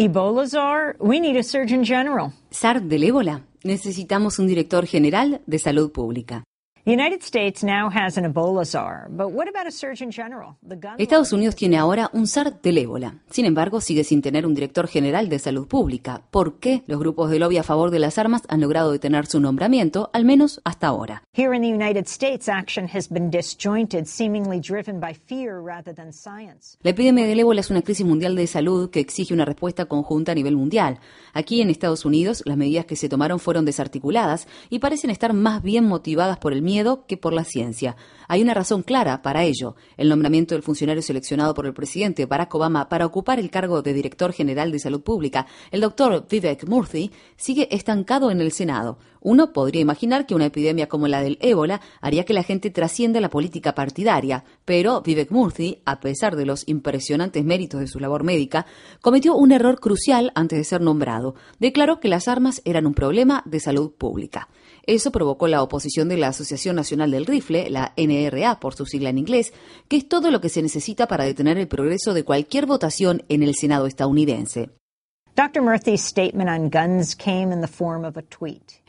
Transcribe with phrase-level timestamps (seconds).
[0.00, 2.30] Ebola czar, we need a surgeon general.
[2.50, 3.42] SARS del ébola.
[3.64, 6.44] Necesitamos un director general de salud pública.
[10.96, 13.16] Estados Unidos tiene ahora un SAR del ébola.
[13.28, 16.22] Sin embargo, sigue sin tener un director general de salud pública.
[16.30, 19.38] ¿Por qué los grupos de lobby a favor de las armas han logrado detener su
[19.38, 21.24] nombramiento, al menos hasta ahora?
[26.80, 30.32] La epidemia del ébola es una crisis mundial de salud que exige una respuesta conjunta
[30.32, 31.00] a nivel mundial.
[31.34, 35.62] Aquí en Estados Unidos, las medidas que se tomaron fueron desarticuladas y parecen estar más
[35.62, 37.96] bien motivadas por el miedo que por la ciencia.
[38.28, 39.74] Hay una razón clara para ello.
[39.96, 43.92] El nombramiento del funcionario seleccionado por el presidente Barack Obama para ocupar el cargo de
[43.92, 48.98] director general de salud pública, el doctor Vivek Murthy, sigue estancado en el Senado.
[49.20, 53.20] Uno podría imaginar que una epidemia como la del ébola haría que la gente trascienda
[53.20, 58.22] la política partidaria, pero Vivek Murthy, a pesar de los impresionantes méritos de su labor
[58.22, 58.66] médica,
[59.00, 61.34] cometió un error crucial antes de ser nombrado.
[61.58, 64.48] Declaró que las armas eran un problema de salud pública.
[64.88, 69.10] Eso provocó la oposición de la Asociación Nacional del Rifle, la NRA por su sigla
[69.10, 69.52] en inglés,
[69.86, 73.42] que es todo lo que se necesita para detener el progreso de cualquier votación en
[73.42, 74.70] el Senado estadounidense.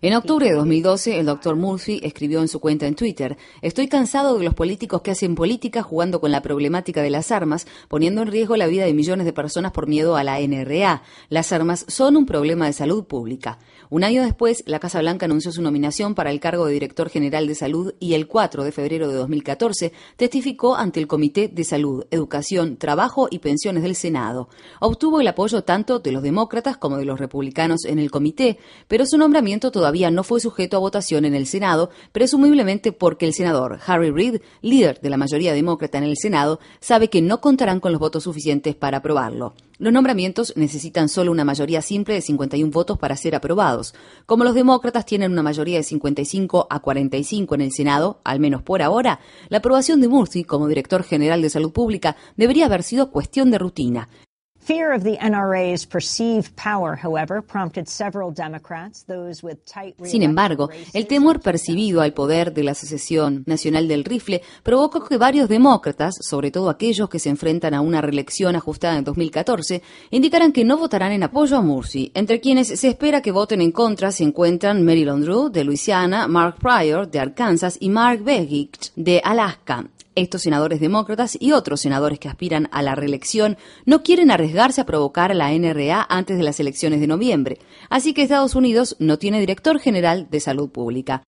[0.00, 1.56] En octubre de 2012, el Dr.
[1.56, 5.82] Murphy escribió en su cuenta en Twitter, Estoy cansado de los políticos que hacen política
[5.82, 9.34] jugando con la problemática de las armas, poniendo en riesgo la vida de millones de
[9.34, 11.02] personas por miedo a la NRA.
[11.28, 13.58] Las armas son un problema de salud pública.
[13.90, 17.46] Un año después, la Casa Blanca anunció su nominación para el cargo de director general
[17.46, 22.04] de salud y el 4 de febrero de 2014 testificó ante el Comité de Salud,
[22.10, 24.50] Educación, Trabajo y Pensiones del Senado.
[24.80, 29.06] Obtuvo el apoyo tanto de los demócratas como de los republicanos en el comité, pero
[29.06, 33.78] su nombramiento todavía no fue sujeto a votación en el Senado, presumiblemente porque el senador
[33.86, 37.92] Harry Reid, líder de la mayoría demócrata en el Senado, sabe que no contarán con
[37.92, 39.54] los votos suficientes para aprobarlo.
[39.80, 43.94] Los nombramientos necesitan solo una mayoría simple de 51 votos para ser aprobados.
[44.26, 48.62] Como los demócratas tienen una mayoría de 55 a 45 en el Senado, al menos
[48.62, 53.12] por ahora, la aprobación de Murphy como director general de salud pública debería haber sido
[53.12, 54.08] cuestión de rutina.
[60.02, 65.16] Sin embargo, el temor percibido al poder de la Asociación Nacional del Rifle provocó que
[65.16, 70.52] varios demócratas, sobre todo aquellos que se enfrentan a una reelección ajustada en 2014, indicaran
[70.52, 72.12] que no votarán en apoyo a Murphy.
[72.12, 76.56] Entre quienes se espera que voten en contra se encuentran Mary Drew de Luisiana, Mark
[76.60, 79.86] Pryor de Arkansas y Mark Begich de Alaska.
[80.18, 83.56] Estos senadores demócratas y otros senadores que aspiran a la reelección
[83.86, 88.14] no quieren arriesgarse a provocar a la NRA antes de las elecciones de noviembre, así
[88.14, 91.22] que Estados Unidos no tiene director general de salud pública.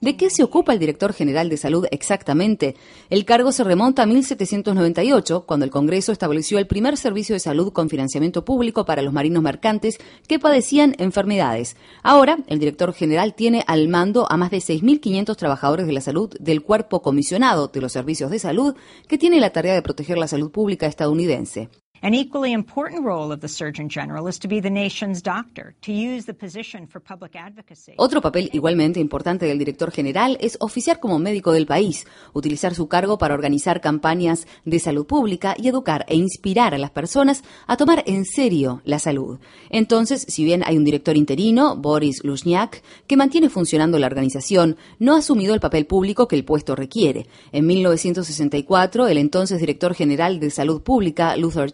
[0.00, 2.76] ¿De qué se ocupa el director general de salud exactamente?
[3.10, 7.74] El cargo se remonta a 1798, cuando el Congreso estableció el primer servicio de salud
[7.74, 11.76] con financiamiento público para los marinos mercantes que padecían enfermedades.
[12.02, 16.34] Ahora, el director general tiene al mando a más de 6.500 trabajadores de la salud
[16.40, 18.74] del cuerpo comisionado de los servicios de salud
[19.08, 21.68] que tiene la tarea de proteger la salud pública estadounidense.
[22.02, 25.92] An equally important role of the Surgeon General is to be the nation's doctor, to
[25.92, 27.92] use the position for public advocacy.
[27.98, 32.88] Otro papel igualmente importante del director general es oficiar como médico del país, utilizar su
[32.88, 37.76] cargo para organizar campañas de salud pública y educar e inspirar a las personas a
[37.76, 39.38] tomar en serio la salud.
[39.68, 45.16] Entonces, si bien hay un director interino, Boris Lushniak, que mantiene funcionando la organización, no
[45.16, 47.26] ha asumido el papel público que el puesto requiere.
[47.52, 51.70] En 1964, el entonces director general de salud pública, Luther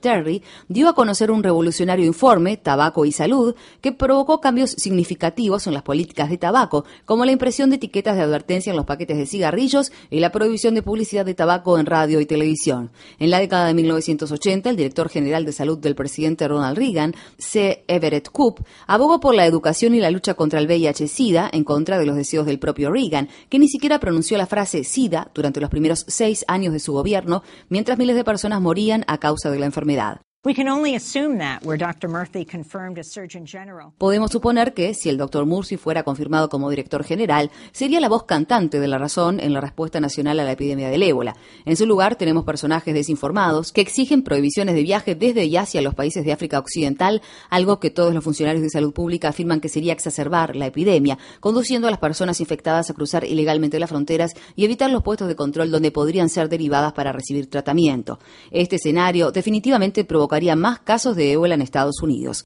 [0.68, 5.82] Dio a conocer un revolucionario informe, Tabaco y Salud, que provocó cambios significativos en las
[5.82, 9.92] políticas de tabaco, como la impresión de etiquetas de advertencia en los paquetes de cigarrillos
[10.10, 12.90] y la prohibición de publicidad de tabaco en radio y televisión.
[13.18, 17.84] En la década de 1980, el director general de salud del presidente Ronald Reagan, C.
[17.88, 22.06] Everett Koop, abogó por la educación y la lucha contra el VIH-Sida en contra de
[22.06, 26.04] los deseos del propio Reagan, que ni siquiera pronunció la frase SIDA durante los primeros
[26.08, 30.05] seis años de su gobierno, mientras miles de personas morían a causa de la enfermedad.
[33.98, 35.44] Podemos suponer que, si el Dr.
[35.44, 39.60] Murphy fuera confirmado como director general, sería la voz cantante de la razón en la
[39.60, 41.34] respuesta nacional a la epidemia del ébola.
[41.64, 45.96] En su lugar, tenemos personajes desinformados que exigen prohibiciones de viaje desde y hacia los
[45.96, 49.94] países de África Occidental, algo que todos los funcionarios de salud pública afirman que sería
[49.94, 54.92] exacerbar la epidemia, conduciendo a las personas infectadas a cruzar ilegalmente las fronteras y evitar
[54.92, 58.20] los puestos de control donde podrían ser derivadas para recibir tratamiento.
[58.52, 60.25] Este escenario definitivamente provoca
[60.56, 62.44] más casos de ébola en Estados Unidos.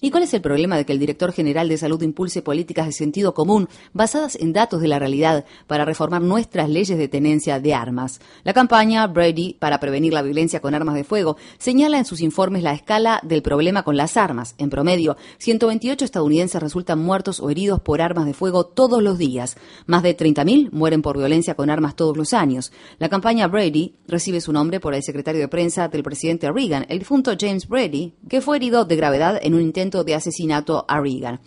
[0.00, 2.92] ¿Y cuál es el problema de que el director general de salud impulse políticas de
[2.92, 7.74] sentido común basadas en datos de la realidad para reformar nuestras leyes de tenencia de
[7.74, 8.20] armas?
[8.42, 12.64] La campaña Brady para prevenir la violencia con armas de fuego señala en sus informes
[12.64, 14.56] la escala del problema con las armas.
[14.58, 19.56] En promedio, 128 estadounidenses resultan muertos o heridos por armas de fuego todos los días.
[19.86, 22.72] Más de 30.000 mueren por violencia con armas todos los años.
[22.98, 26.98] La campaña Brady recibe su nombre por el secretario de prensa del presidente Reagan, el
[26.98, 31.40] difunto James Brady, que fue herido de gravedad en un intento de asesinato a Reagan.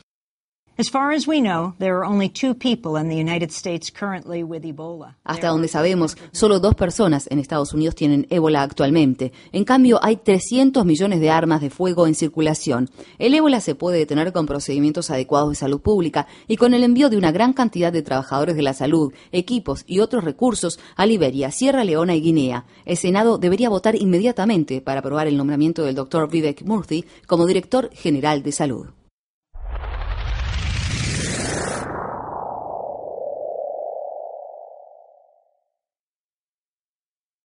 [5.23, 9.31] Hasta donde sabemos, solo dos personas en Estados Unidos tienen ébola actualmente.
[9.51, 12.89] En cambio, hay 300 millones de armas de fuego en circulación.
[13.19, 17.09] El ébola se puede detener con procedimientos adecuados de salud pública y con el envío
[17.09, 21.51] de una gran cantidad de trabajadores de la salud, equipos y otros recursos a Liberia,
[21.51, 22.65] Sierra Leona y Guinea.
[22.85, 27.89] El Senado debería votar inmediatamente para aprobar el nombramiento del doctor Vivek Murthy como director
[27.93, 28.87] general de salud.